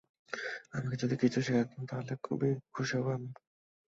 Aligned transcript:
আমাকে 0.73 0.95
যদি 0.97 1.15
কিছু 1.15 1.39
শেখাতে 1.41 1.71
চান, 1.71 1.83
তাহলে 1.89 2.13
খুবই 2.23 2.51
খুশি 2.73 2.93
হবো 2.97 3.09
আমি। 3.11 3.29